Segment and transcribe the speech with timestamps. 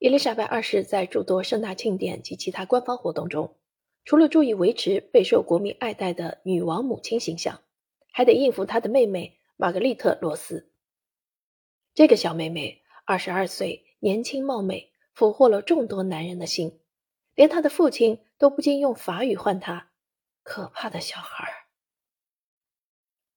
[0.00, 3.56] 伊丽莎白二世在诸多盛大庆典及其他官方活动中，
[4.04, 7.62] 除了注意维持备受国民爱戴的女王母亲形象，
[8.12, 10.70] 还得应付她的妹妹玛格丽特·罗斯。
[11.94, 16.78] 这个小妹妹二十二岁，年轻貌美，俘获了众多男人的心，
[17.34, 19.90] 连她的父亲都不禁用法语唤她
[20.44, 21.66] “可怕的小孩”。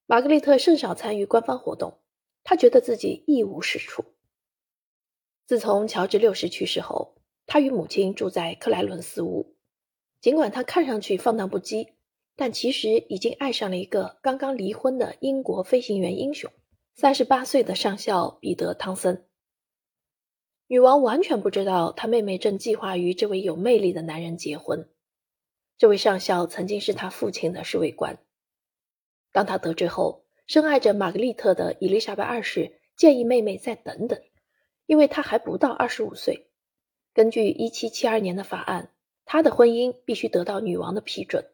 [0.05, 2.01] 玛格丽特甚少参与官方活动，
[2.43, 4.05] 她觉得自己一无是处。
[5.51, 9.53] 自从乔治六世去世后，她与母亲住在克莱伦斯屋。
[10.21, 11.89] 尽管她看上去放荡不羁，
[12.37, 16.49] 但其实已经爱上了一个刚刚离婚的英国飞行员英雄。
[16.93, 19.25] 三十八岁的上校彼得·汤森，
[20.67, 24.89] 女王完全不知道她妹妹正计划与这位有魅力的男人结婚。
[25.77, 28.17] 这位上校曾经是他父亲的侍卫官。
[29.33, 34.17] 当他得知后，深爱着玛格丽特的伊丽莎白二世建议妹妹再等等，
[34.91, 36.49] 因为他还不到二十五岁。
[37.13, 38.91] 根据一七七二年的法案，
[39.23, 41.45] 他的婚姻必须得到女王的批准。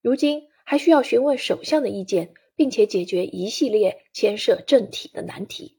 [0.00, 2.32] 如今还需要询问首相的意见。
[2.56, 5.78] 并且解决一系列牵涉政体的难题。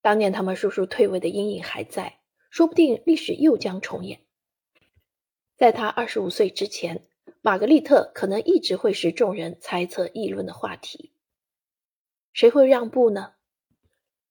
[0.00, 2.18] 当年他们叔叔退位的阴影还在，
[2.50, 4.22] 说不定历史又将重演。
[5.56, 7.06] 在他二十五岁之前，
[7.40, 11.12] 玛格丽特可能一直会是众人猜测议论的话题。
[12.32, 13.34] 谁会让步呢？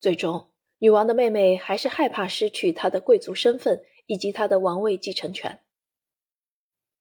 [0.02, 5.60] 最终，女王的妹妹还是害怕失去她的贵族身份以及她的王位继承权。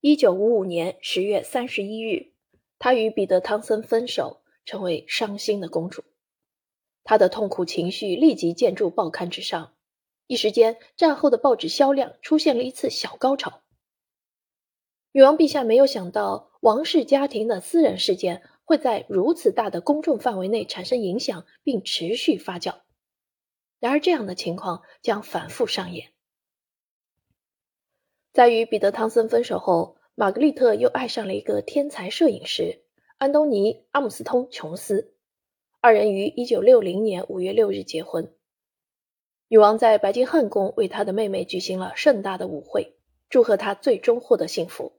[0.00, 2.32] 一九五五年十月三十一日。
[2.78, 6.04] 她与彼得·汤森分手，成为伤心的公主。
[7.04, 9.74] 她的痛苦情绪立即见诸报刊之上，
[10.26, 13.62] 一时间，战后的报纸销量出现了一次小高潮。
[15.12, 22.80] 女王陛下没有想到，王室家庭的私人事件会在如此大的公众范围内产生影响，并持续发酵。
[23.78, 26.12] 然而，这样的情况将反复上演。
[28.32, 29.96] 在与彼得·汤森分手后。
[30.18, 32.82] 玛格丽特又爱上了一个天才摄影师
[33.18, 35.14] 安东尼·阿姆斯通·琼斯，
[35.82, 38.34] 二人于1960年5月6日结婚。
[39.48, 42.96] 女王在白金汉宫为她的妹妹举行了盛大的舞会，
[43.28, 44.98] 祝贺她最终获得幸福。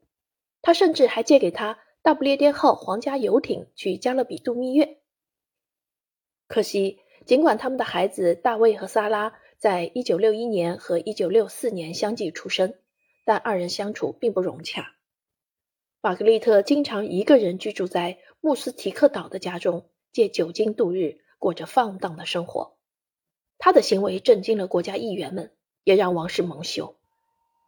[0.61, 4.99] 她甚至还借给她大不列颠号皇家游艇去加勒比度蜜月。
[6.47, 12.73] 可惜，尽管他们的孩子大卫和萨拉在1961年和1964年相继出生，
[13.25, 14.95] 但二人相处并不融洽。
[15.99, 22.77] 玛格丽特经常一个人居住在穆斯提克岛的家中，借酒精度日，过着放荡的生活。
[23.57, 25.51] 他的行为震惊了国家议员们，
[25.83, 26.95] 也让王室蒙羞。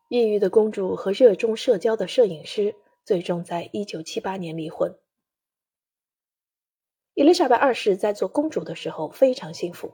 [0.08, 4.96] 抑郁的公主和热衷社交的摄影师最终在1978年离婚。
[7.20, 9.94] 伊丽莎白二世在做公主的时候非常幸福，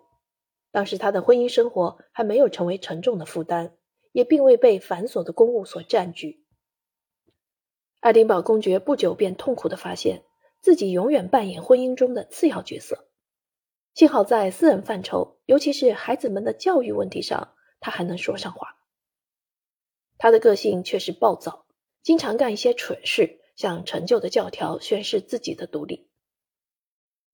[0.70, 3.76] 当时她的婚姻生活还没有成为沉重的负担，
[4.12, 6.46] 也并未被繁琐的公务所占据。
[8.00, 10.24] 爱丁堡公爵不久便痛苦地发现
[10.62, 13.08] 自己永远扮演婚姻中的次要角色。
[13.96, 18.78] 幸好在私人范畴，尤其是孩子们的教育问题上，他还能说上话。
[20.20, 21.66] 他的个性却是暴躁，
[22.04, 26.08] 经常干一些蠢事，向陈旧的教条宣示自己的独立。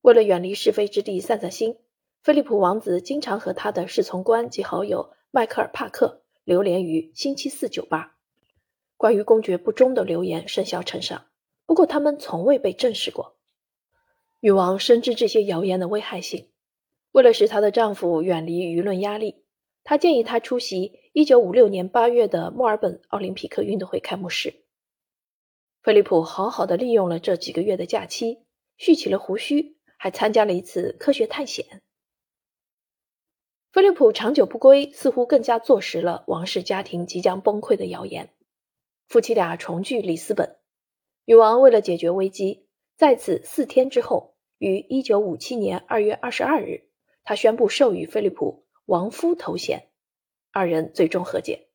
[0.01, 1.77] 为了远离是非之地，散散心，
[2.23, 8.17] 菲利普王子经常和他的侍从官及好友迈克尔·帕克流连于星期四酒吧。
[8.97, 11.25] 关于公爵不忠的流言甚嚣尘上，
[11.65, 13.37] 不过他们从未被证实过。
[14.39, 16.49] 女王深知这些谣言的危害性，
[17.11, 19.43] 为了使她的丈夫远离舆论压力，
[19.83, 24.63] 她建议他出席1956年8月的墨尔本奥林匹克运动会开幕式。
[25.83, 28.39] 菲利普好好的利用了这几个月的假期，
[28.77, 31.83] 蓄起了胡须，还参加了一次科学探险。
[33.71, 38.33] 菲利普长久不归，似乎更加坐实了王室家庭即将崩溃的谣言。
[39.07, 40.57] 夫妻俩重聚里斯本，
[41.25, 42.65] 女王为了解决危机，
[42.97, 46.89] 在此四天之后，于一九五七年二月二十二日，
[47.23, 49.91] 她宣布授予菲利普王夫头衔，
[50.51, 51.67] 二人最终和解。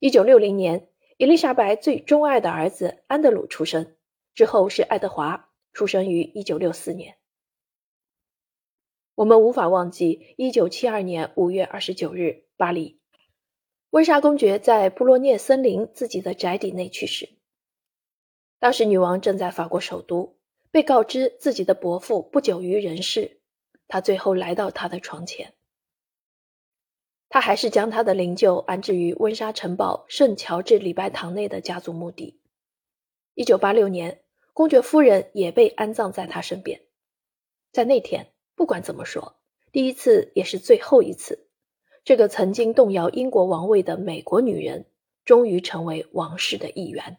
[0.00, 3.96] 一九六零年，伊丽莎白最钟爱的儿子安德鲁出生，
[4.34, 7.16] 之后是爱德华，出生于一九六四年。
[9.14, 13.00] 我们无法忘记一九七二年五月二十九日，巴黎。
[13.90, 17.28] 温莎公爵在布洛涅森林自己的宅邸内去世。
[18.58, 20.38] 当时女王正在法国首都，
[20.70, 23.40] 被告知自己的伯父不久于人世，
[23.88, 25.54] 她最后来到他的床前。
[27.28, 32.40] 他还是将他的灵柩安置于温莎城堡圣乔治礼拜堂内的家族墓地。
[33.34, 34.22] 一九八六年，
[34.52, 36.80] 公爵夫人也被安葬在他身边。
[37.72, 39.36] 在那天，不管怎么说，
[39.72, 41.46] 第一次也是最后一次。
[42.04, 44.86] 这个曾经动摇英国王位的美国女人，
[45.24, 47.18] 终于成为王室的一员。